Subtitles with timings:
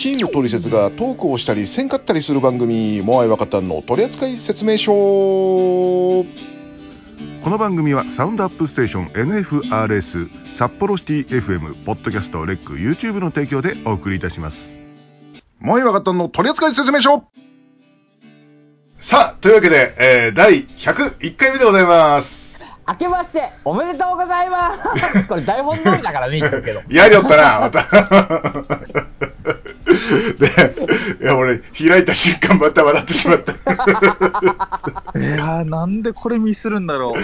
[0.00, 6.24] チームトリセツがトークをしたりせんかったりする番組モアイワカタンの取扱説明書こ
[7.50, 14.56] の番組はサウンドアップステーション NFRS 札幌シティ FM ポッドキャストレック YouTube の提供でお送りいたします。
[15.58, 17.22] モアイワカタンの取扱説明書。
[19.10, 22.30] さあというわけで、えー、第101回目でございます。
[22.88, 25.28] 明けましておめでとうございます。
[25.28, 26.80] これ台本通りだからね言ってるけど。
[26.88, 29.09] やりよったなまた
[30.38, 30.74] で
[31.20, 33.52] いや俺開いた瞬間また笑ってしまった。
[35.18, 37.20] いやーなんでこれミスるんだろう。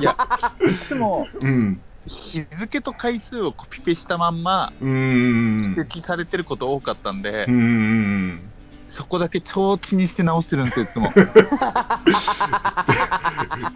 [0.00, 0.16] いや
[0.60, 1.80] いつもうん。
[2.04, 8.52] 日付と回数をコピペしたまんまうーん指摘されてること多かったんで、うーん
[8.92, 11.12] そこだけ超気にして直してるんですよいつも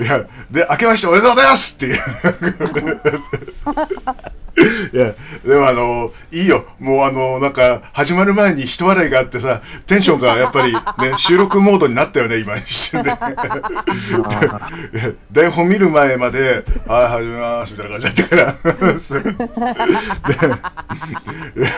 [0.01, 1.97] いや、で、明けましておめでとうございますっていう。
[4.93, 6.67] いや、でもあの、いいよ。
[6.79, 10.81] もうあの、なんか、始まる前に人笑いがあってさ、テンションがやっぱりね、
[11.19, 13.11] 収録モードになったよね、今一瞬で。
[14.93, 18.57] で 台本見る前まで、はい、始めます、みたいな感じだったから。
[20.33, 20.47] で
[21.61, 21.69] いや、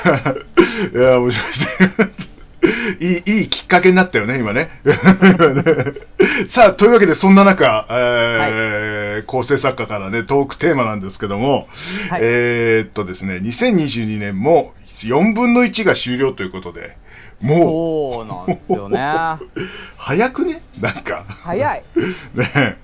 [0.95, 2.38] いや、面白いですね。
[3.01, 4.71] いい、いいきっかけになったよね、今ね。
[6.51, 11.69] さあ、というわけで、そんな中、えー構成作家からね、トークテーマなんですけども、
[12.09, 16.97] はいえーっとですね、2022年も4分の1が終了ということで、
[17.41, 18.99] もう、そうなんですよね
[19.97, 20.63] 早くね？
[20.81, 21.25] なんか。
[21.43, 21.85] 早い。
[22.35, 22.79] ね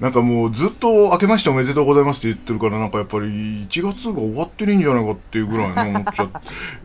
[0.00, 6.28] なんかもうずっと明けましておめでとうございますって言ってるから、なんかやっぱり1月が終わってるんじゃないかっていうぐらいね思っちゃっ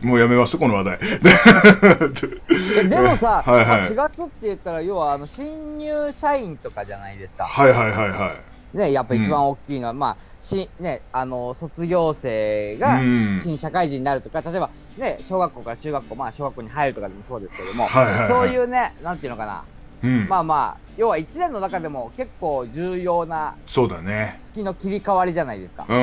[0.00, 0.98] て、もうやめます、この話題。
[1.00, 7.44] え でもさ、はいはいまあ4月って言ったら、要はあの新入社員とかじゃないですか。
[7.44, 8.34] はいはいはいは
[8.74, 8.76] い。
[8.76, 19.66] ね、やっぱ一番大きいのは、まあ、し、ね、あの、卒業生がうん新社会人になるとか、例えば、ね、小学校から中学校、まあ、小学校に入るとかでもそうですけども、はいはいはいそういうね、なんていうのかな、
[20.02, 20.28] うん。
[20.28, 24.40] まあまあ、要は一年の中でも結構重要なそうだね。
[24.52, 25.92] 月の切り替わりじゃないですかう。
[25.92, 25.96] ー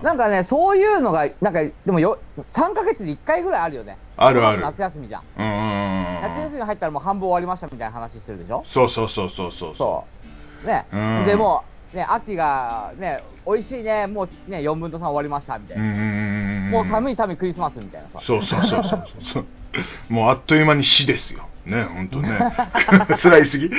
[0.00, 0.02] ん。
[0.02, 4.00] なんかね、そういうのが、なんか、でもよ、3ヶ月で1回ぐらいあるよね。
[4.16, 5.22] あるある夏休みじゃん。
[5.42, 6.22] ん。
[6.22, 9.76] 夏休み入ったらもう半分終わりましたみたいな話してるでしょそうそうそうそうそう。
[9.76, 10.08] そ
[10.64, 10.66] う。
[10.66, 11.26] ねうん。
[11.26, 15.84] でもう、ね、秋が、ね、美味しいね、もうね、4分の3終わりましたみたいな。
[16.70, 17.12] もう寒い。
[17.14, 18.20] い寒いクリスマスみたいなさ。
[18.20, 19.46] そうそうそうそうそう。
[20.08, 21.48] もうあっという間に死ですよ。
[21.64, 22.28] ね、ほんとね。
[23.22, 23.66] 辛いすぎ。
[23.66, 23.72] いい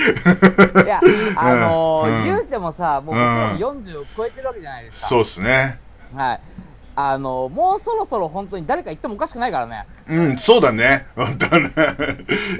[0.87, 1.01] や、
[1.35, 5.07] あのーうん言うてもさ、もう僕うんらも40を超えてるわけじゃないですか。
[5.07, 5.79] そうっすね。
[6.13, 6.41] はい。
[6.99, 9.85] あのーもうそろそろ本当に誰か行ってもおかしくないからね。
[10.09, 11.05] うん、そうだね。
[11.15, 11.71] 本当ね。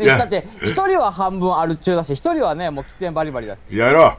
[0.06, 3.62] だって、一人は半分アル中だし、一人はね、もう喫煙バリバリだし。
[3.76, 4.18] やろう。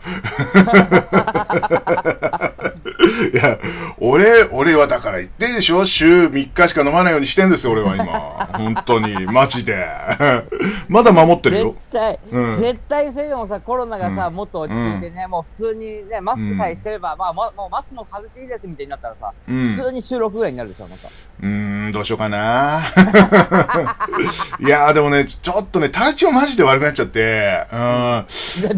[3.32, 3.58] いや、
[4.00, 5.84] 俺、俺はだから言ってるでしょ？
[5.84, 8.48] 週3日しか飲まないようにしてんですよ、俺は今。
[8.58, 9.76] 本当に、マジで。
[10.88, 11.76] まだ守ってる絶よ。
[11.92, 21.08] 対、うん絶対せいでもさ、コロナがさ、うんもっと落ち着いてね、もう普通にね、マスクさえしてれば、まあ、もうもうマスクも外していいですみたいになったらさ、うん普通に収録ぐらいになるでしょ、なんか。
[21.40, 22.92] うーん、どうしようかな。
[24.60, 28.26] いやーでもね、ちょっとね、体調マジで悪くなっちゃって、うん。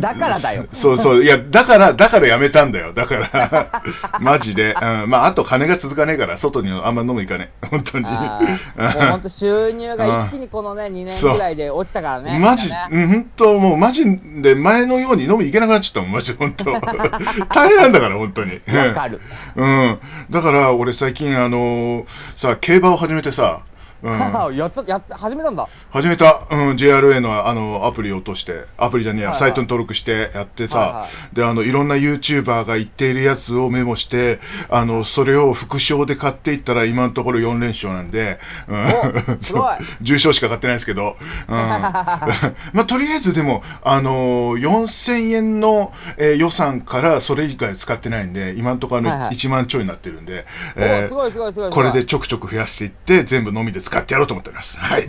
[0.00, 0.66] だだからだよ。
[0.74, 1.24] そうそう。
[1.24, 2.92] いや、だから、だからやめたんだよ。
[2.92, 3.82] だから、
[4.20, 4.74] マジで。
[4.80, 5.10] うん。
[5.10, 7.66] まあ、あと金が続かねえから、外にあんま飲む行かねえ。
[7.66, 8.04] 本当に。
[8.04, 12.38] 本当収入が一気にこのね、2年ぐらいで落ちたからね。
[12.38, 14.04] マジ、うん、本当もうマジ
[14.42, 16.64] で前のように飲み行けなくなっちゃったもん、マジで、本当
[17.54, 18.60] 大変なんだから、本当に。
[18.66, 19.20] わかる。
[19.56, 19.98] うん。
[20.30, 22.04] だから、俺最近、あの
[22.36, 23.62] さ、競馬を始めてさ、
[24.02, 25.68] やっと、や始めたんだ。
[25.90, 38.86] 始めた、うん、JRA のあのアプリを落として、アプリじゃねえや、サイトに登録してやってさ、はいはで、あの、いろんな YouTuber が言っているやつをメモして、あの、それを副賞で買っていったら今のところ4連勝なんで、うん。
[39.40, 39.76] お すごい。
[40.02, 41.16] 重賞しか買ってないですけど、
[41.48, 49.36] うん、 まあ、とりあえずでも、あの、4000円の、えー予算からそれ以外使ってないんで、今のところあの、はいはい。
[49.36, 50.46] 1万ちょいになってるんで、
[50.76, 51.70] おすごいすごいすごいすごい。
[51.70, 54.76] これでちょくちょく増やしていって、全部飲みで使ってやろうと思っております。
[54.76, 55.04] はい。
[55.04, 55.08] い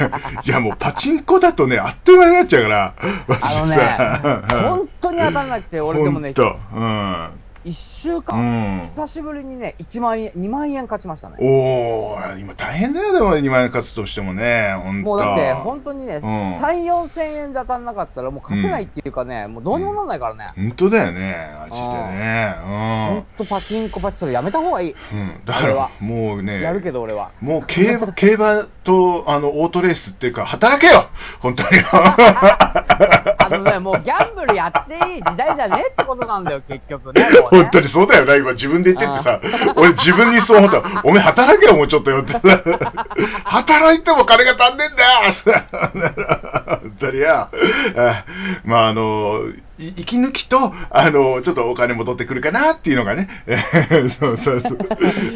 [0.00, 2.94] や、いやもうパチンコだとね、あっという間になっちゃうから。
[3.40, 3.76] あのね、
[4.68, 7.30] 本当に当たらなくて、俺でもね、うん。
[7.68, 8.38] 1週う間、
[8.84, 8.90] ん。
[8.96, 11.36] 久しぶりにね、1万円、2万円勝ちましたね。
[11.40, 14.74] おー、今大変だよ、でも2万円勝つとしてもね。
[15.04, 20.52] もうだって、本当にね、うん3、4千円で当たんなかったら、もう勝てないっていうかね、もうどうにもならないからね。
[20.56, 22.54] 本当だよね、マジでね。
[22.64, 24.94] 本当パチンコパチそれやめた方がいい。
[25.12, 25.18] うん。
[25.18, 25.44] うん。
[25.44, 27.32] だからもうね、やるけど俺は。
[27.40, 31.08] もう競馬 競馬と、あの、オートレースっていうか、働けよ
[31.40, 31.68] 本当に。
[31.90, 37.26] あのね、もうギャンブルやっていい時代じゃねえってことなんだよ、結局ね。
[37.40, 39.40] もうね本当にそうだよな、今自分で言ってってさ、
[39.76, 41.02] 俺自分にそう思った。
[41.04, 42.40] お前働けよ、もうちょっとよってさ。
[43.44, 46.10] 働いても金が足んねえんだよ
[46.82, 47.48] 本当にや。
[47.96, 48.24] あ
[48.64, 53.28] まあ、あの、い息抜きと、あの、ちょっとお金戻ってくるかなっていうのがね。
[54.18, 54.78] そうそうそう。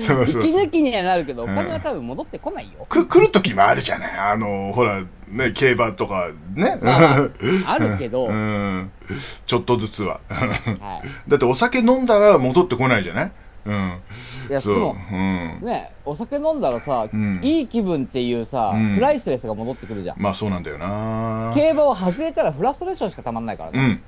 [0.06, 2.86] そうそう息抜きにはなるけど、おうん金は多分戻ってこないよ。
[2.88, 4.18] く来る時もあるじゃない。
[4.18, 6.76] あの、ほら、ね、競馬とかね。
[6.82, 7.28] まあ
[7.66, 8.90] あるけど うん。
[9.46, 10.20] ちょっとずつは。
[10.28, 10.44] は
[11.26, 11.30] い。
[11.30, 13.32] だってお酒飲んだら戻ってこないじゃない？
[13.64, 13.98] うん。
[14.50, 14.74] いやそう。
[14.74, 15.60] うん。
[15.62, 20.20] ね、お酒飲んだらさ、うんいい気分っていうさ、うんプライスレスが戻ってくるじゃん。
[20.20, 24.00] まあそうなんだよな競馬を外れたらフラストレーションしかたまんないからね。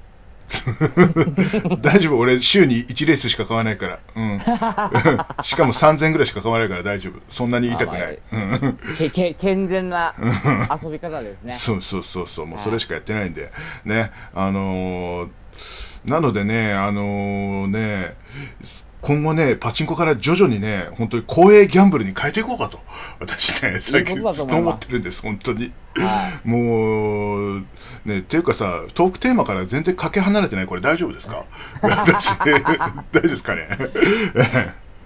[0.96, 1.82] うん。
[1.82, 4.40] 大丈夫、俺、週に1レースしか買わないから、うん、
[5.44, 8.18] しかも3000ぐらいしか買わないから大丈夫、そんなに言いたくない、
[9.40, 10.68] 健全なうん。
[10.82, 11.58] 遊び方ですね。
[11.64, 13.50] そうそうそうそう、もうそれしかやってないんで、
[13.84, 15.28] ね、あのー
[16.04, 18.16] なのでね、あのーね、
[19.06, 22.80] 今後ね、パチンコから徐々にね、本当に公営ギャンブルに変えていこうかと、
[23.20, 25.72] 私ね、最近と思ってるんです、本当に。
[25.96, 27.60] はもう、
[28.06, 31.44] ね、っていうかさ、トークテーマから全然かけ離れてない、これ大丈夫ですか？
[31.82, 33.68] 私、大丈夫ですかね？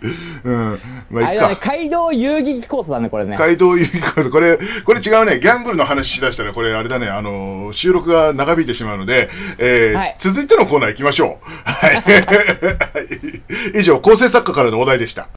[0.03, 0.81] うん、
[1.11, 1.67] まあ、いっあれだね、か。
[1.67, 3.37] 街道遊撃コースだね、これね。
[3.37, 9.29] 街道遊戯コース、これ、これ違うね、ギャンブルの話しだしたら、これあれだね、あの、収録が長引いてしまうので、
[9.59, 11.39] えーはい続いてのコーナー行きましょう。
[11.65, 11.89] は
[13.75, 13.81] い。
[13.81, 15.29] 以上、構成作家からのお題でした。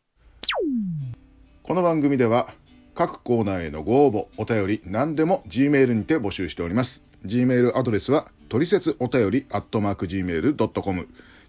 [1.64, 2.50] この番組では、
[2.96, 7.02] 各コーナーへのご応募、お便り、何でも Gmail にて募集しております。
[7.26, 11.08] Gmail アドレスは、トリセツお便り、アットマーク Gmail.com、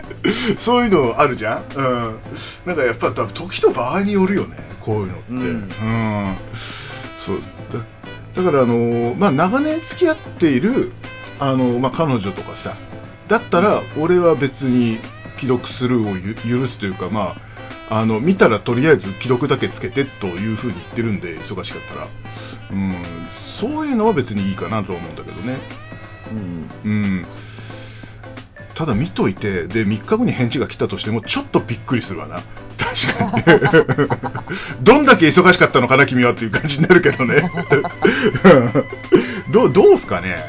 [0.60, 2.18] そういうのあるじゃん、うん、
[2.66, 5.22] なんかやっぱ時と場合によるよね、こういうのって。
[5.28, 5.38] うん。
[5.38, 6.36] うん。
[7.24, 7.40] そう。
[7.72, 10.92] だだから、あのまあ、長年付き合っている、
[11.38, 12.76] あのまあ、彼女とかさ、
[13.28, 14.98] だったら、俺は別に
[15.38, 17.55] 既読スルーをゆ許すというか、まあ、
[17.88, 22.08] あの見たらとりあえず既読だけつけてというふうに言ってるんで、忙しかったら、
[22.72, 23.28] うん、
[23.60, 25.58] そういうのは別にいいかなとは思うんだけどね。
[26.30, 26.70] うん。
[26.84, 27.26] うん
[28.76, 32.42] ただ見といて、で、3日後に返事が来たとしても、ちょっとびっくりするわな。
[32.76, 34.44] 確か
[34.78, 34.84] に。
[34.84, 37.50] どんだけ忙しかったのかな、君はっていう感じになるけどね。
[39.50, 40.44] どう、どうすかね？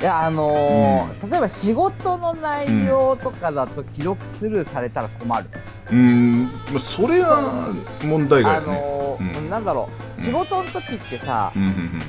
[0.00, 5.48] いや、あのー例えば仕事の内容とかだと記録スルーされたら困る。
[5.48, 8.66] うーん、まあそれは問題があよね。
[8.66, 12.02] のーうんなんだろう、うん仕事の時ってさ、うんうん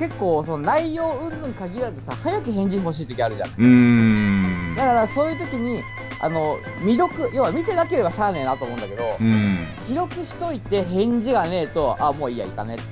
[0.00, 3.54] 結構その内容云々限らずさ、早く返事欲しい時あるじゃん。
[3.58, 4.74] うん。
[4.74, 5.82] だからそういう時に、
[6.22, 9.68] あの、未読、要は見てなければしゃあねえなと思うんだけど、うん。
[9.86, 12.82] 記録しといて返事がねえと、あ、もういいや、いかねって。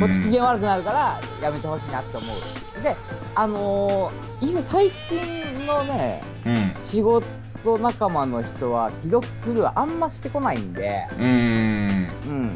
[0.00, 2.82] こっち機嫌悪くなるから、やめてほしいなって思う。
[2.82, 2.96] で、
[3.36, 6.74] あのー、今最近のね、うん。
[6.90, 7.24] 仕事
[7.78, 11.24] 仲間の人は既読スルーあんましてこないんで、うん。
[12.24, 12.54] うん。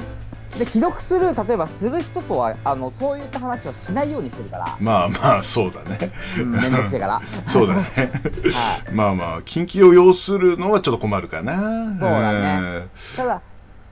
[0.59, 6.12] で、既読スルー、例えばする人とは、あの、そういった話をしないようにしてるから、まあまあ、そうだね。
[6.38, 7.21] うんめんどくせえから
[7.52, 7.82] そうだね。
[8.52, 11.97] はまあまあ、緊急を要するのはちょっと困るかな。
[11.99, 13.42] そうだねただ、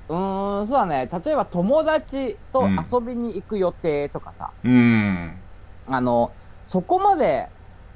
[0.09, 5.43] うーん、そうだね、例えば友達と遊びに行く予定とかさ、うん。
[5.87, 6.35] あの、
[6.67, 7.51] そこまで、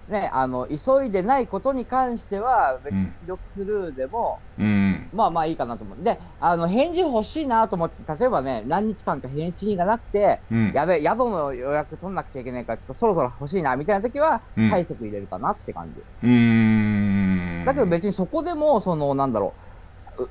[0.08, 5.08] ね、あの、急いでないことに関しては、別に既読スルーでも、うん。
[5.12, 6.02] まあまあいいかなと思う。
[6.02, 10.72] で、あの、返事欲しいなと思って、例えばね、何日間か返信がなくて、うん。
[10.74, 16.00] やべえ、宿の予約取んなくちゃいけないから、ちょっとそろそろ欲しいな、みたいな時は、うん催促入れるかなって感じ。
[16.22, 17.64] うーん。
[17.64, 19.73] だけど別にそこでも、その、なんだろう、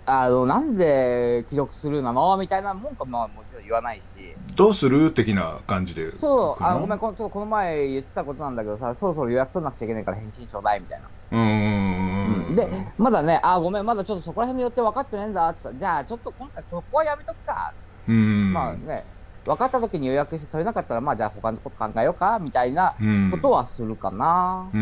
[0.05, 2.37] あの、なんで既読スルーなの？
[2.37, 4.35] みたいなもんか、まあ、もちろん言わないし。
[4.55, 5.13] どうする？
[5.13, 6.17] 的な感じで。
[6.17, 11.09] そう、あごめんこの、この前言ってたことなんだけどさ、そろそろ予約取らなくちゃいけないから返信ちょうだいみたいな。
[11.31, 12.55] うんうん。
[12.55, 17.75] で、まだね、あ、ごめん、まだちょっとそこら辺の予定分かってないんだって言ったら、じゃあちょっと今回ここはやめとくか。
[18.07, 18.53] うん。
[18.53, 19.07] まあね、
[19.45, 22.95] 分かった時に予約して取れなかったら、まあじゃあ他のこと考えようか、みたいな
[23.31, 24.69] ことはするかな。
[24.73, 24.81] うん。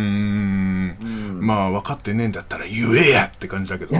[1.02, 3.92] うんまあ分かってねえんだったら言えやって感じだけど。
[3.92, 4.00] で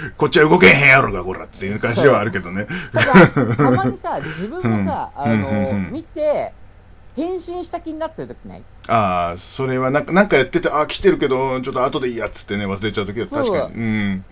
[0.18, 2.66] こっちは動けへんやろが、こらっていう感じではあるけどね。
[3.56, 6.52] たまにさ、 自分もさ、うんあの、うんうんうん見て、
[7.16, 8.64] 返信した気になってる時ない？
[8.86, 13.74] ああ、それはなんかなんかやってて、あ来てるけど、ちょっと後でいいやっつってね、忘れちゃうときは確かに。
[13.74, 14.24] うん。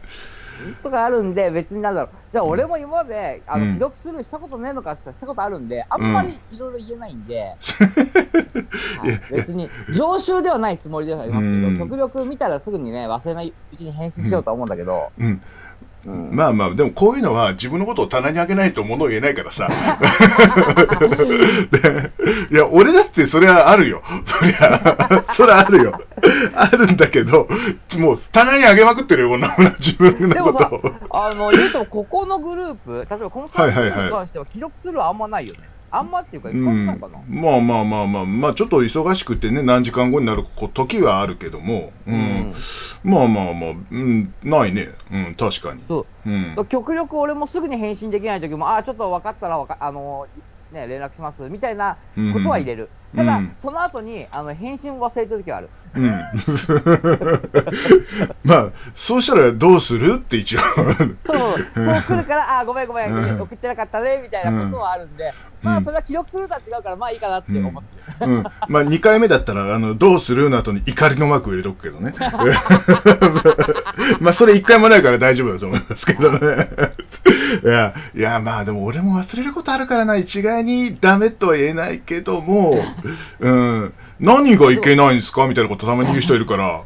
[0.83, 2.17] とかあるんで、別になんだろう。
[2.33, 3.73] じゃあ俺も今まで、あの、うん。
[3.75, 7.57] 既読スルーしたことねえのかって言ったらしたことあるんで、あんまりいろいろ言えないんで、
[9.31, 11.79] 別に常習ではないつもりではいますけど、うん。
[11.79, 15.43] 極力見たらすぐにね、忘れないうちに返信しようとは思うんだけど、うん。
[16.07, 19.69] うんまあまあ、でもこういうのは自分のことを棚にあげないと物を言えないからさ。
[21.73, 22.13] で
[22.51, 24.03] いや、俺だってそれはあるよ。
[24.25, 26.01] そりゃ、 それはあるよ。
[26.55, 27.49] あるんだけど、
[27.99, 35.61] もう棚にあげまくってるよ、こんなもの自分のことを。、あの、言うとここのグループ、例えばこの3人はいはいはいに関しては既読スルーあんまないよね。
[35.91, 36.87] あんまっていうか、うん。
[36.87, 40.45] まあまあまあまあ、まあちょっと忙しくてね、何時間後になる
[40.75, 42.55] 時はあるけども、うん。
[43.07, 44.89] まあまあまあ、うん、ないね。
[45.13, 45.85] うん、確かに。
[45.87, 46.31] そう。
[46.31, 46.67] うん。
[46.69, 50.27] 極力俺もすぐに返信できない時も、ああ、ちょっと分かったらわか、あの
[50.73, 51.99] ね、連絡しますみたいな
[52.33, 52.85] ことは入れる。
[52.85, 55.71] うんただ、うんその後にあの返信を忘れてる時はある。
[55.95, 56.05] うん。
[58.45, 60.61] まあ、そうしたらどうするって一応。
[60.61, 60.87] そう、
[61.75, 65.33] そう来るから、ああ、ごめんごめん、うん送ってなかったねみたいなことはあるんで、うん
[65.63, 68.33] まあ、それは記録するとは違うから、まあいいかなって思ってる。
[68.33, 72.15] うん、まあ2回目だったら、あの、どうするの後に怒りのマーク入れとくけどね。
[74.21, 76.69] まあそれ1回もないから大丈夫だと思いますけどね。
[77.65, 82.75] いや、いや、まあでも俺も忘れることあるからな、一概にダメとは言えないけども、
[83.41, 85.47] うん、何がいけないんですか？
[85.47, 86.83] みたいなことたまに言う人いるから。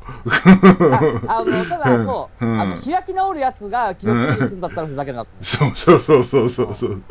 [1.29, 5.25] ああのただ、そ う、うんあの開き直るやつが記録するんだったらふざけんな。
[5.43, 7.03] そうそうそうそうそうそう。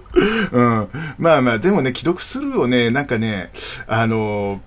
[0.52, 0.88] うん。
[1.18, 3.52] まあまあ、でもね、既読スルーをね、なんかね、
[3.88, 4.62] あの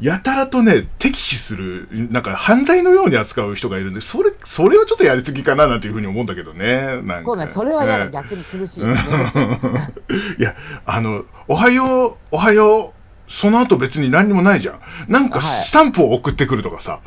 [0.00, 7.02] やたらとね、敵視する、なんか犯罪のように扱う人がいるんで、それ、それはちょっとやりすぎかななんていうふうに思うんだけどね。
[7.02, 8.82] なんかそうね、それは逆に苦しい。
[8.82, 8.92] う ん
[10.38, 10.54] いや、
[10.86, 14.80] あの、おはよう、おはよう、その後別に何にもないじゃん。
[15.08, 17.00] なんかはいスタンプを送ってくるとかさ。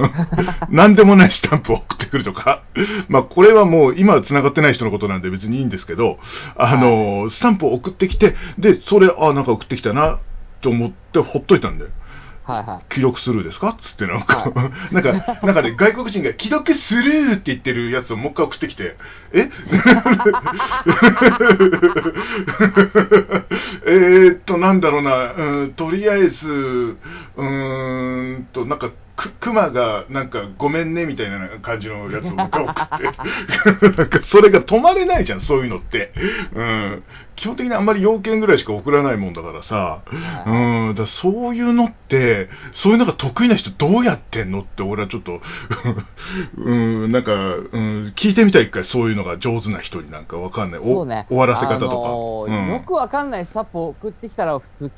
[0.70, 2.62] 何でもないスタンプを送ってくるとか。
[3.08, 6.18] まあこれはもう今は繋がってない人のことなんで別にいいんですけど、
[6.56, 10.18] あの、スタンプを送ってきて、で、それ、あ、なんか送ってきたな、
[10.60, 11.90] と思ってほっといたんだよ。
[12.88, 13.76] 記録するですか？
[13.82, 15.12] つってなんか、は なんか、
[15.42, 18.96] なんかね、外国人が既読するって言ってるやつをもう一回送ってきて、
[19.32, 19.50] え？
[23.86, 33.90] えーっと、なんだろうな、うん、とりあえず、うーんと、なんか、く、熊が、なんか、ごめんね、みたいな感じのやつをもう一回送って。
[33.98, 36.12] なんか、それが止まれないじゃん、そういうのって。
[36.54, 37.02] うん。
[37.34, 40.02] 基本的にあんまり要件ぐらいしか送らないもんだからさ。
[40.46, 40.94] うん。
[40.96, 45.40] だそういうのって、そういうのが得意な人どうやってんのって、俺はちょっと、
[46.56, 46.74] う
[47.08, 50.80] ん、なんか、うん、聞いてみたい一回、そういうのが上手な人になんかわかんない。
[50.80, 51.26] ね。
[51.28, 51.94] 終わらせ方とか。
[51.94, 54.90] あのーよくわかんないスタップを送ってきたら普通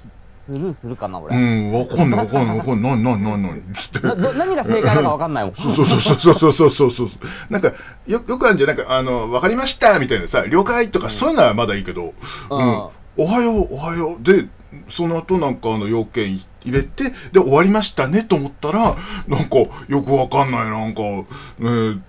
[0.50, 1.36] スルーするかな、俺。
[1.36, 5.54] うん、わかんない、わかんない、わかんない、なになになに何が正解なのかわかんないもん。
[5.54, 7.08] そうそうそうそうそうそうそう
[7.50, 7.72] なんか、
[8.06, 12.14] よよくあるんじゃなんか、あの、わかりましたみたいなさ、了解とか、そういうのはまだいいけど、
[12.50, 14.22] うん、おはよう、おはよう。
[14.24, 14.48] で、
[14.96, 18.96] その後なんかあの要件入れて、で、終わりましたねと思ったら、
[19.28, 19.56] なんか
[19.88, 22.02] よくわかんない、なんか、ね、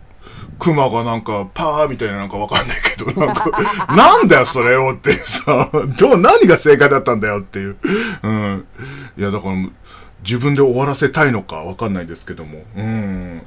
[0.60, 5.70] 熊がなんか、パーみたいななんかわかんないけど、なんか、なんだよ、それをってさ、
[6.00, 7.78] どう、何が正解だったんだよっていう。
[8.24, 8.66] うん。
[9.18, 9.56] いや、だから、
[10.24, 12.64] 自分で終わらせたいのかわかんないですけども。
[12.76, 13.42] うん。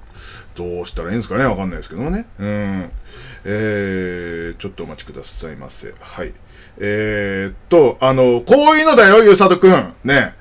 [0.57, 2.27] どうしたらいいんですかねわかんないですけどもね。
[2.39, 2.91] うん。
[3.45, 5.95] えー、ちょっとお待ちくださいませ。
[6.01, 6.35] はい。
[6.79, 9.95] えーっと、あの、こういうのだよ、ゆうさとくん。
[10.05, 10.35] ね。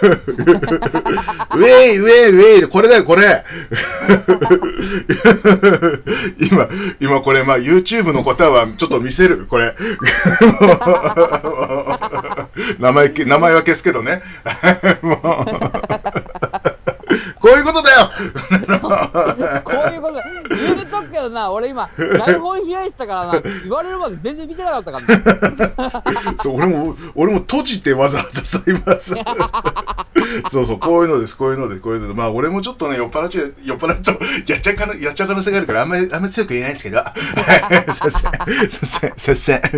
[0.00, 3.44] ウェイ、ウェイ、ウェイ、これだよ、これ。
[6.40, 6.68] 今、
[7.00, 9.74] 今これ、まあ、YouTube の方はちょっと見せる、これ。
[12.78, 14.22] 名前、名前は消すけどね。
[15.02, 15.44] も
[16.66, 16.79] う
[17.40, 18.10] こういうことだよ
[19.64, 20.24] こういうことだ。
[20.50, 25.06] 言うとくけどな、俺今、台本開いてたからな、言われるまで全然見てなかったから
[25.90, 26.02] な。
[26.42, 29.00] そう、俺も、俺も閉じてわざわざさ、今さ。
[30.52, 32.14] そうそう、こういうのです、こういうのです、こういうので。
[32.14, 37.00] まあ、俺もちょっとね、酔っ払っちゃ、酔っ払っちゃ、やっちゃう可能、やっちゃう可能性があるから、あんまり、あんまり強く言えないんですけど。
[37.00, 37.42] すいま
[39.00, 39.62] せん、すいません、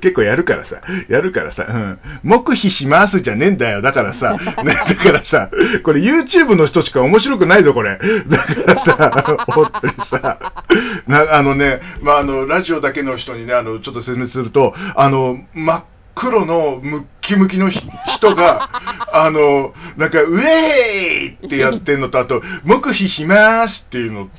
[0.00, 0.76] 結構やるからさ、
[1.08, 1.98] やるからさ、うん。
[2.22, 3.82] 黙秘しますじゃねえんだよ。
[3.82, 5.50] だからさ、ね、だからさ、
[5.82, 7.98] これ YouTube の人しか面白くないぞ、これ。
[8.28, 10.64] だからさ、本当にさ、
[11.06, 18.68] なあのね、まあ、あの、ラジオだけの人にね、あの、ちょっと説明すると、あの、真っ黒のムッキムキの人が、
[19.12, 24.28] あの、なんか、ウェーイってやってんのと、あと、黙秘しますっていうの。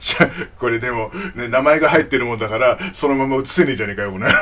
[0.00, 4.32] じゃこれでも、ね、名前が入ってるもんだから、そのまま映せねえじゃねえかよ、この野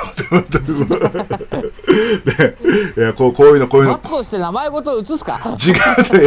[2.97, 4.01] いや、こう、こういうの、こういうの。
[4.03, 5.57] マして名前ごと映すか？
[5.65, 5.75] 違う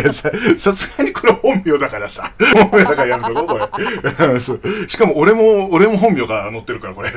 [0.02, 2.32] いやさ、さすがにこれ本名だからさ。
[2.72, 3.68] 本名だからやるのこれ。
[4.88, 7.12] しかも俺も、俺も本名が載ってるから、これ。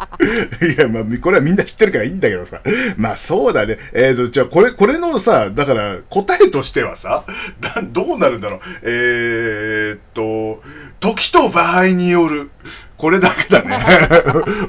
[0.76, 2.60] いや、まあ、これはみんな知ってるからいいんだけどさ。
[2.96, 3.78] まあ、そうだね。
[3.92, 7.24] えっ、ー、と、じゃあ、これ、これのさ、だから、答えとしてはさ、
[7.60, 8.60] だどうなるんだろう。
[8.82, 10.62] えー、っと、
[11.00, 12.50] 時と場合による。
[12.96, 13.78] これだけだね。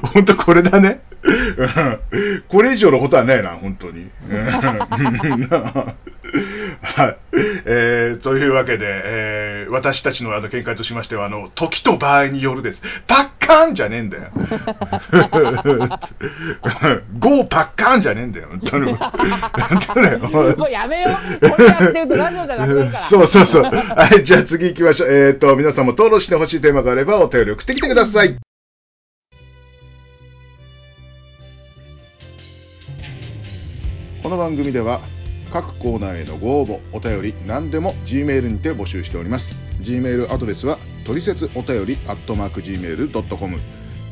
[0.14, 1.00] 本当これだね。
[2.48, 4.10] これ以上のことはないな、本当に。
[6.80, 7.18] はい。
[7.64, 12.80] えー、というわけで、えー、私たちのあの見解としましては、あの、時と場合によるです。
[13.06, 14.30] パッカーンじゃねえんだよ。
[17.18, 18.92] ゴーパッカーンじゃねえんだよ、本当に。
[20.56, 21.50] もうやめよう。
[21.50, 23.08] これやってるとラジオじゃなくなるから。
[23.08, 23.62] そうそうそう。
[23.62, 25.08] はい、じゃあ次行きましょう。
[25.10, 28.36] えっ、ー、と、皆さんも登録してほしいテーマがあればお便り送ってきてください。
[34.22, 35.00] この番組では
[35.52, 39.44] 各コーナーへのご応募、お便り、何でも Gmail にて募集しております。
[39.82, 43.60] Gmail アドレスは、トリセツお便り、アットマーク Gmail.com、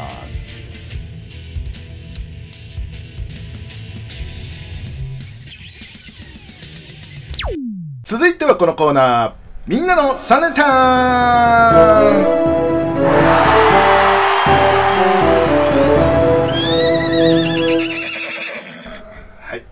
[8.05, 8.09] す。
[8.09, 9.47] 続いてはこのコーナー。
[9.67, 12.66] みんなの3連単
[19.41, 19.63] はい。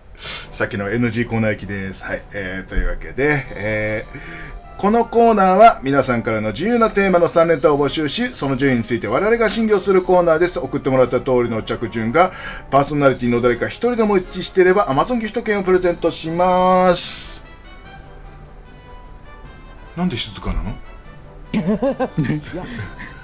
[0.58, 2.02] さっきの NG コーナー行きです。
[2.02, 2.22] はい。
[2.32, 10.58] えー、というわけで、えー、このコーナーは皆さんからの自由なテーマの3連単を募集し、その順位について我々が審議をするコーナーです。
[10.58, 12.32] 送ってもらった通りの着順が、
[12.70, 17.02] パーソナリティの誰か1人でも一致していれば Amazon ギフト券をプレゼントします。
[19.96, 20.74] なんで静かなの？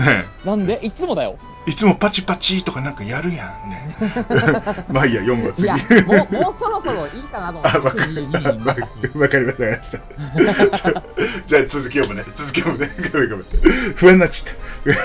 [0.00, 0.80] ねえなんで？
[0.82, 1.36] いつもだよ
[1.66, 3.94] いつもパチパチとかなんかやるやんね。
[4.88, 7.78] まあいいや、4月いや、もう、もうそろそろいいかなと思って。
[7.78, 10.00] あ、わかかりました。
[11.46, 12.24] じゃあ続き読むね。
[12.38, 12.90] 続き読むね。
[13.12, 13.46] ごめんごめん。
[13.94, 14.54] 不安になっちゃっ
[14.94, 15.02] た。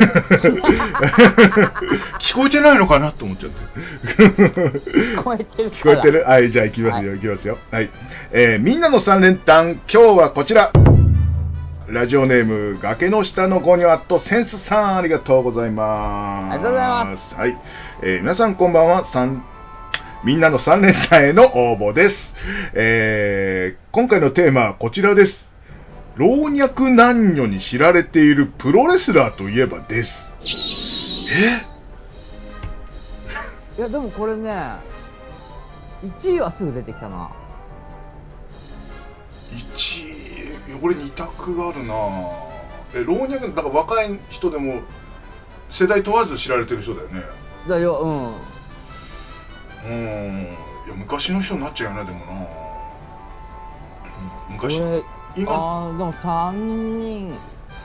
[2.19, 4.23] 聞こえてないのかなと思っちゃって。
[4.23, 6.23] 聞こえてる聞こえてる？
[6.25, 7.57] はい、じゃあ行きますよ、行きますよ。
[7.69, 7.89] はい。
[8.31, 10.71] えー、みんなの3連単、今日はこちら。
[11.87, 16.53] ラジオネーム、崖の下のゴニョアットセンスさん、ありがとうございます。
[16.55, 17.35] ありがとうございます。
[17.35, 17.57] はい。
[18.01, 19.05] えー、皆さんこんばんは。
[20.23, 22.15] みんなの3連単への応募です。
[22.73, 25.37] えー、今回のテーマはこちらです。
[26.15, 30.11] 老若男女に知られているプロレスラーといえばです。
[31.31, 31.61] え？
[33.77, 34.49] いや、でもこれね、
[36.01, 37.29] 1位はすぐ出てきたな。
[39.51, 40.24] 1位？
[40.79, 41.93] これ二択があるな
[42.93, 44.81] え老若だから若い人でも
[45.71, 47.23] 世代問わず知られてる人だよね。
[47.67, 49.91] だようん。
[49.91, 50.57] うん。
[50.87, 52.47] いや昔の人になっちゃうよねでもな
[54.49, 54.75] 昔。
[55.35, 55.51] 今？
[55.51, 57.37] ああでも3人。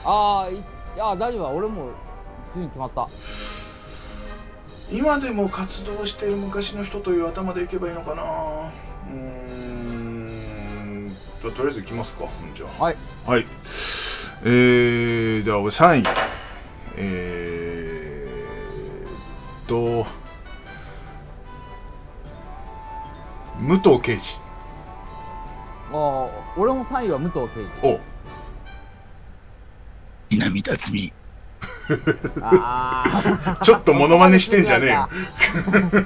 [0.05, 0.49] あ
[0.99, 1.91] ああ大丈夫俺も
[2.53, 3.09] 順位決まった。
[4.91, 8.23] 今でも活動してる昔の人という頭でいけばいいのかな
[9.07, 10.00] うん
[11.41, 12.25] じゃあとりあえずいきますか
[12.55, 12.67] じゃ。
[12.67, 12.97] あはい。
[13.25, 13.45] はい。
[14.43, 16.03] えー、じゃあ俺3位。
[16.97, 20.05] えー、と
[23.59, 24.37] 武藤敬司。
[25.93, 27.87] ああ俺も3位は武藤敬司。
[27.87, 27.99] お。
[30.29, 31.13] 南辰巳。
[33.63, 35.09] ちょっとモノマネしてんじゃねえよ。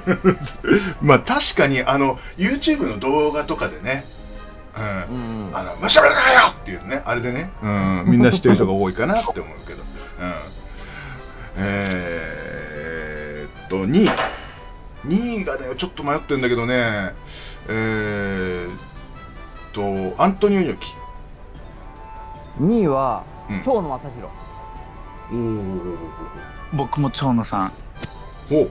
[1.01, 4.05] まあ確かにあの YouTube の動画とかでね
[4.77, 4.83] うん。
[4.83, 9.83] うんうんあの、ましゃべるなよっていうね、あれでね、うん、みんな知ってる人が多いかなって思うけど。
[9.83, 9.87] うん、
[11.57, 14.09] えーっと、2位。
[15.07, 17.13] 2位がね、ちょっと迷ってるんだけどね、
[17.67, 18.79] えーっ
[20.15, 20.79] と、アントニオ猪
[22.59, 22.63] 木。
[22.63, 23.63] 2位はうん。
[23.63, 24.31] 蝶野正宏
[25.31, 25.97] おー。
[26.73, 27.73] 僕も蝶野さん。
[28.49, 28.65] おそ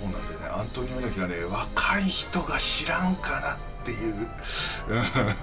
[0.00, 0.18] うなんだ
[0.58, 4.28] アントニオ猪木がね、若い人が知らんかなっていう。
[4.88, 5.36] う ん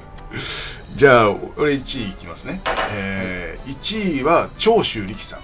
[0.98, 2.62] じゃあ、俺1位いきますね。
[2.92, 5.40] えー、1位は長州力さん。
[5.40, 5.44] あ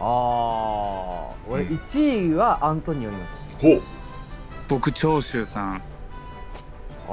[1.46, 3.28] 俺うん1位はアントニオ猪
[3.60, 3.82] 木ほう。
[4.68, 5.82] 僕、長州さん。
[7.08, 7.10] あ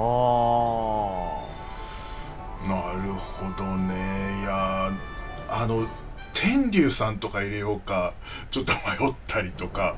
[2.68, 4.42] なるほどね。
[4.42, 4.94] いやー、
[5.50, 5.88] あの、
[6.34, 8.14] 天竜さんとか入れようか、
[8.50, 9.96] ちょっと迷ったりとか、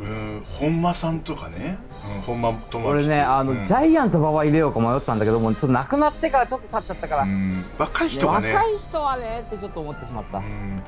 [0.00, 1.78] うん、本間さんとかね、
[2.16, 3.66] うん、本間あ友達俺ねあの、うん。
[3.66, 10.82] ジャイアント馬場入れようか迷ったんだけどもうちょっと亡くなってからちょっと経っちゃったから、うねん、若い人がね、若い人はねってちょっと思ってしまった、うん。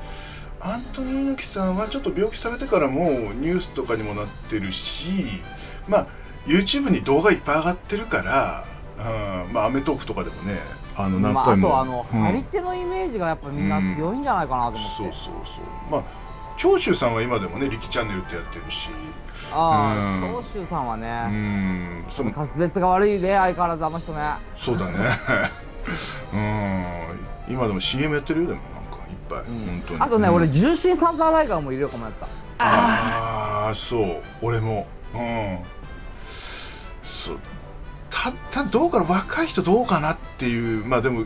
[0.59, 5.41] アントニオ猪木さんはちょっと病気されてからもニュースとかにもなってるし、
[5.87, 6.07] まあ、
[6.45, 8.65] YouTube に動画いっぱい上がってるから、
[8.97, 9.53] うん。
[9.53, 10.59] まあ、アメトークとかでもね、
[10.95, 11.69] あの何まあ、あ回も。
[11.69, 12.21] とあの、うん。
[12.21, 15.91] 張り手のイメージがやっぱみんな強いんじゃないかなと思って、そうそうそう。
[15.91, 16.26] まあ、
[16.57, 18.89] 長州さんは今でもね、力チャンネルってやってるし、
[19.51, 20.37] あうん。
[20.37, 24.19] あ長州さんはうね、ん、その滑舌が悪いね相変わらずあの人ね。
[24.65, 25.19] そうだね。
[26.33, 29.65] うん、今でも CM やってるよ、でもなんかいっぱい、うん。
[29.65, 30.01] 本当に。
[30.01, 30.35] あとね、うん。
[30.35, 32.27] 俺純真サンダーライガーも入れようか迷った
[32.59, 34.21] ああそう。
[34.41, 34.87] 俺も。
[35.13, 35.59] うん。
[37.25, 37.39] そう。
[38.09, 40.85] たただどうかな若い人どうかなっていう。
[40.85, 41.25] まあでも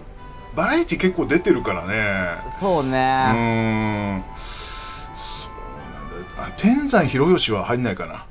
[0.55, 2.37] バラエティ結構出てるからね。
[2.59, 4.23] そうね、うーん
[6.57, 8.27] 天山広義は入んないかな。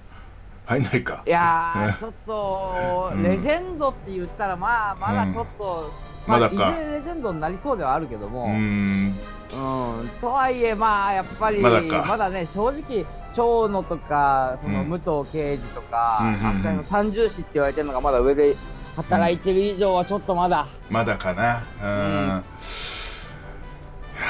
[0.65, 1.23] 入んないか。
[1.27, 3.23] いや ちょっと、うん。
[3.23, 5.91] レジェンドって言ったら、まあ、まだちょっと、
[6.27, 6.33] うん。
[6.33, 6.55] まだか。
[6.55, 9.19] いずれレジェンドになりそうではあるけども、うーん。
[9.53, 12.31] うん、とはいえ、まあ、やっぱり、まだか。
[12.31, 14.91] ね、正直、長野とか、そのうん。
[14.91, 18.57] 武藤敬司とか、うんの三重士って言われてるのがまだ上で
[18.97, 21.63] 働いてる以上は、ちょっとまだ、まだかな。
[21.83, 22.45] うん、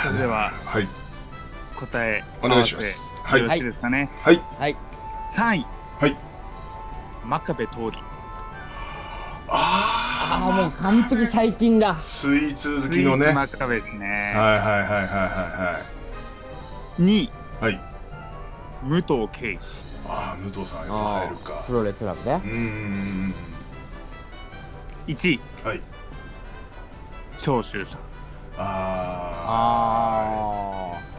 [0.03, 0.89] それでははい。
[1.79, 4.11] 答えお願いしますはいよろしいですかね。
[4.23, 4.77] はいはい、
[5.35, 5.67] 3位、
[6.01, 6.17] はい
[7.25, 8.03] 真壁桃李。
[9.49, 11.97] あああ、もう完璧最近だ。
[12.03, 14.33] スイーツ好きのね真壁ですね。
[14.37, 15.81] はいはいはいはいは
[16.99, 17.81] 2位、いはいはい
[18.85, 19.67] 武藤敬司。
[20.09, 20.95] ああ武藤さんやっぱ
[21.27, 22.35] 入るかプロレスラーでう。
[22.37, 23.35] ーん
[25.07, 25.81] 1位、はい
[27.39, 27.99] 長州さん。
[28.61, 29.51] あ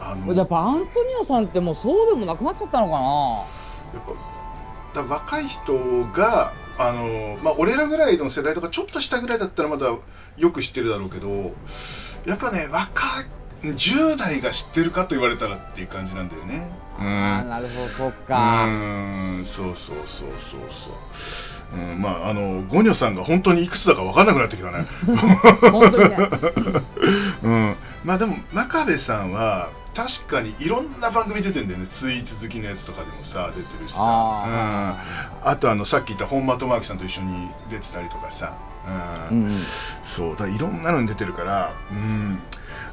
[0.00, 0.12] あ。
[0.12, 0.32] あの。
[0.34, 3.44] やっぱアントニオさんってもうそうでもなくなっちゃったのかな？
[3.94, 4.04] やっ
[4.94, 5.72] ぱだ若い人
[6.12, 11.52] があの、まあ、俺らぐらいの世代とかちょっと下ぐらいだったらまだよく知ってるだろうけど
[12.26, 13.26] やっぱね若い
[13.68, 16.68] 10代が知ってるかと言われたらっていう感じなんだよね。
[16.98, 17.06] うん。
[17.06, 18.66] ああ、なるほど、そっうか。
[18.66, 20.92] んそうそうそうそうそう、
[21.72, 24.86] うん、まああのゴニョさんが本当にいくつだか分からなくなってきたね。
[25.70, 26.16] 本当にね。
[27.42, 31.86] うん、まあでも真壁さんは確かにいろんな番組出てんだよね。
[31.86, 33.98] スイーツ好きのやつとかでもさ出てるしさ。
[33.98, 34.98] あ
[35.44, 38.54] うん、あとあのさっき言った本間智明さんと一緒に出てたりとかさ、
[39.30, 39.64] ううんん。
[40.16, 40.36] そう。
[40.36, 42.38] だいろんなのに出てるからうん。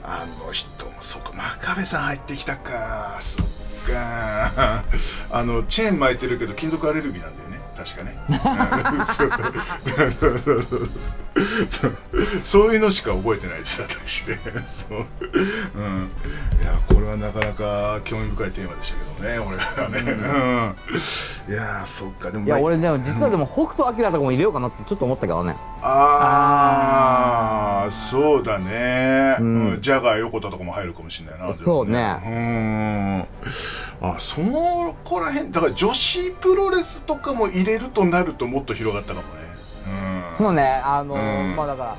[0.04, 3.20] あの人もそうか真壁さん入ってきたか。
[3.38, 3.48] そっ
[3.94, 4.84] か。
[5.32, 8.18] あのチェーン巻いてるけど金属アレルギーなんだよね確かね。
[8.28, 8.40] うん
[12.52, 14.40] そういうのしか覚えてないです私ね。
[14.90, 15.06] そう、
[15.76, 16.12] うん、
[16.62, 20.00] いやこれはなかなか興味深いテーマでしたけどね俺はね、
[21.48, 22.32] うん、いやそっか。
[22.32, 25.56] でもいや、俺でも、うん実はでも、北斗晶とかも入れようかなってちょっと思ったけどね。
[25.82, 27.29] ああ
[28.40, 29.70] そうだね、うん。
[29.74, 29.82] うん。
[29.82, 31.92] ジャガー横田とかも入るかもしれないなそうね。
[31.92, 33.28] ね
[34.02, 34.08] うん。
[34.10, 39.28] あそのこら辺だから女子プロレスとかも入れるとなるともっと広がったかもね。
[40.40, 40.46] うん。
[40.46, 41.56] そうね、あのうん。
[41.56, 41.98] まあだか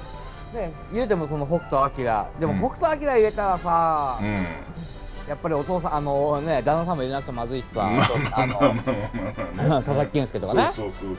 [0.54, 2.58] ら、ね、言うてもその北斗晶、でもうん。
[2.60, 4.46] 北斗晶入れたらさ、うん
[5.30, 8.94] やっぱりお父さん、あのね、旦那さんも入れなくてまずいしさ、まあそうあのまあまあまあ
[9.54, 9.78] まあまあ。
[9.78, 10.72] 佐々木健介とかね。
[10.74, 11.16] そうそうそう、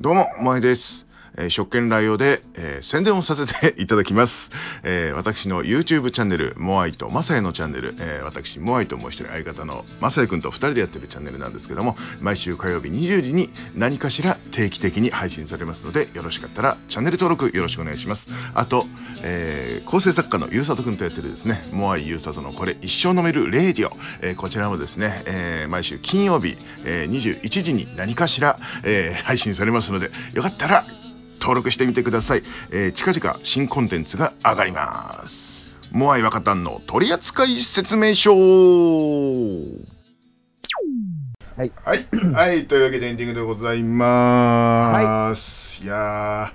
[0.00, 1.09] どうも、まいです。
[1.36, 4.32] えー食券来用で、えー宣伝をさせていただきます。
[4.82, 18.26] えー私の YouTube チャンネル、モアイとマサヤのチャンネル、え私、モアイともう一人相方のマサヤくんと二人でやってるチャンネルなんですけども、毎週火曜日20時に何かしら定期的に配信されますので、よろしかったらチャンネル登録よろしくお願いします。
[18.54, 18.86] あと、
[19.22, 30.86] え構成作家のゆうさとくんとやってるですね、モアイゆうさとのこれ一生飲めるレイディオ、えこちらもですね、え毎週金曜日、えー21時に何かしら、え配信されますので、よかったら
[31.40, 32.42] 登録してみてください。
[32.70, 35.32] えー近々新コンテンツが上がります。
[35.92, 38.32] モアイ若旦の取扱説明書
[41.56, 41.72] はい。
[41.84, 42.08] はい。
[42.32, 42.68] はい。
[42.68, 45.82] というわけでエンディングでございます。
[45.82, 46.52] い、や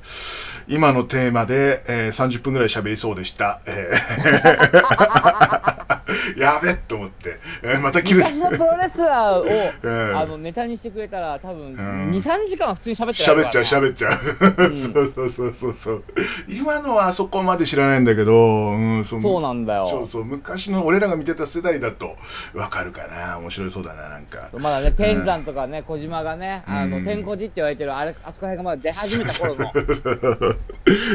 [0.67, 3.62] ー、今のテーマで、えー30分ぐらい喋りそうでした。
[3.65, 5.95] えー
[6.38, 7.38] やべっと思って。
[7.63, 8.20] えーまた切る。
[8.20, 9.44] 昔のプロレスラーを、
[9.82, 10.18] うん。
[10.18, 12.12] あのネタにしてくれたら多分うん。
[12.12, 14.94] 2、3時間は普通に喋って喋っちゃう喋っちゃう、ん。
[14.94, 16.04] そうそうそうそうそう。
[16.48, 19.89] 今のはあそこまで知らないんだけど、うん、そそうなんだよ。
[19.89, 22.15] そうそう昔の俺らが見てた世代だと
[22.54, 23.38] わかるかな。
[23.39, 24.50] 面白いそうだななんか。
[24.58, 29.72] まだね、天山とかね、小島がね、あの、うん天小寺って言われてる、あれ、あそこら辺がまだ出始めた頃の、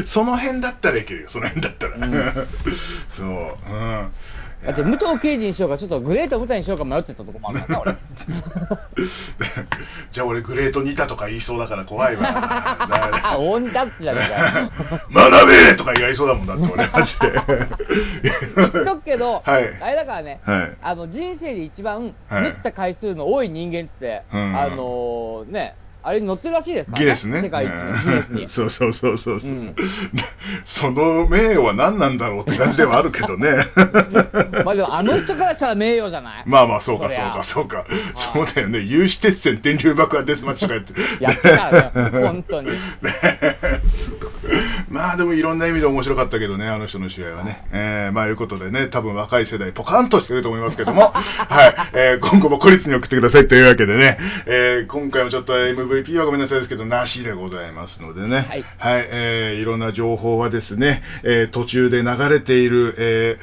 [0.07, 1.29] その辺だったらいけるよ。
[1.29, 2.47] その辺だったら、うん。
[3.17, 3.27] そう。
[3.27, 4.11] うん
[4.65, 7.99] だって武藤刑事にしようか、ちょっとグレート舞台にしようか迷ってたとこもあるからね、
[10.11, 13.31] じゃあ俺グレートニタとか言いそうだから怖いわ。
[13.37, 13.47] 俺。
[13.47, 14.69] 大仁田っつじゃねえかよ。
[15.31, 17.31] 学べとか言いそうだもんだって俺マジで。
[18.21, 18.31] 言
[18.67, 19.77] っとくけど、はい。
[19.81, 20.77] あれだからね、はい。
[20.81, 22.43] あの人生で一番はい。
[22.43, 24.55] 縫った回数の多い人間っつって、うん。
[24.55, 27.41] あのね、あれに載ってるらしいですからギネスね。
[27.41, 27.69] 世界一
[28.27, 28.49] スに うん。
[28.49, 29.35] そうそうそうそう。
[29.35, 29.75] うん
[30.65, 33.67] その名誉は何なんだろうって感じではあるけどね。
[34.65, 36.43] まあでもあの人からしたら名誉じゃない？
[36.45, 37.77] まあまあ、そうか、そうか、そうか。
[37.77, 37.87] はい
[38.33, 38.79] そうだよね。
[38.79, 40.93] 有刺鉄線、電流爆破デスマッチとかやって。
[41.23, 41.91] やってたね
[42.27, 42.77] 本当にね
[44.89, 47.63] まあでもいろんな意味で面白かったけどね、あの人の試合はね。
[47.71, 58.65] えーまあいうことでね、多分若い世代ポカンとしてると思いますけども、はい、えー今後も孤立に送ってくださいというわけでね、えー今回もちょっと MVP はごめんなさいですけど、なしでございますのでね、はい
[59.11, 63.37] えーいろんな情報はですね、えー途中で流れている、え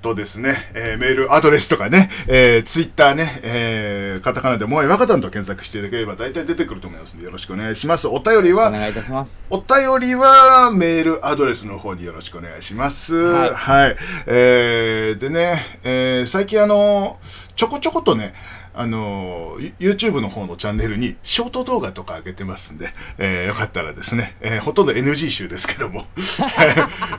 [0.00, 8.06] ーとですね、えーメールアドレスとかね、えー、ツイッターね、えーカタカナでもう若たんと検索していただければ大体出てくると思いますのでよろしくお願いします。
[8.06, 9.30] お便りは、お願いいたします。
[9.50, 13.14] お便りはメールアドレスの方によろしくお願いします。
[13.14, 17.18] はいえーでね、えー最近あの、
[17.56, 18.34] ちょこちょことね、
[18.76, 26.04] あの、ユ YouTube の方のチャンネルにショート動画とか上げてますんで、えーよかったらですね、えーほとんど NG 集ですけども、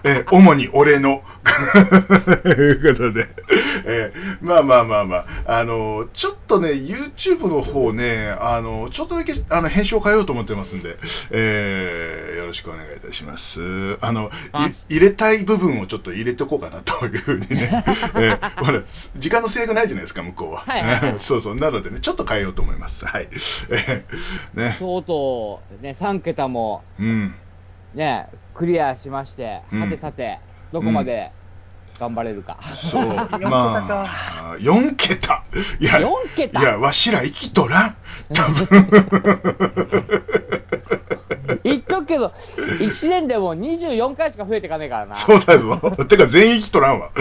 [0.03, 1.23] えー主に俺の、
[2.43, 3.27] と いうことで、
[3.85, 10.97] えーまあまあまあまあ、あの、ちょっとね、YouTube の方ね、あの、ちょっとだけあの編集を変えようと思ってますんで、
[11.31, 13.97] えーよろしくお願いいたします。
[14.01, 14.29] あの、
[14.89, 17.83] 入れたい部分をちょっと入れとこうかなというふうにね、
[18.15, 18.81] えーほら、
[19.15, 20.59] 時間の制約ないじゃないですか、向こうは。
[20.65, 23.05] はい そうそう、なのでね、ちょっと変えようと思います。
[23.05, 23.29] はい。
[23.69, 24.03] え
[24.55, 24.77] ーね。
[24.79, 27.35] とうとう、ね、3桁も、うん。
[27.93, 30.39] ね、クリアしまして、うんさてさて、
[30.73, 31.31] どこまで
[31.99, 32.57] 頑張れるか。
[32.91, 35.43] そう、 まあ、4桁。
[35.79, 36.59] いや、4桁？
[36.59, 37.95] いや、わしら生きとらん。
[38.33, 38.67] 多分。
[41.63, 42.33] 言っとくけど、
[42.79, 45.15] 1年でも24回しか増えていかねえからな。
[45.15, 46.05] そうだぞ。
[46.05, 47.11] てか、全員生きとらんわ。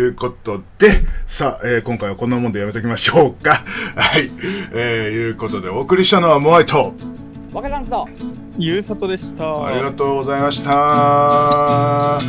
[0.00, 1.04] いうことで、
[1.38, 3.64] さあ、えー今回はこんなもんでやめときましょうか。
[3.96, 4.30] はい。
[4.72, 6.94] えー、いうことで、お送りしたのはモアイと、
[7.52, 8.08] 若さんと
[8.58, 9.66] ゆうさとでした。
[9.66, 12.20] ありがとうございました。